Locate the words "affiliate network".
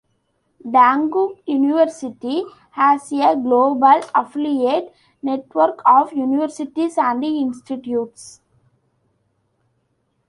4.15-5.79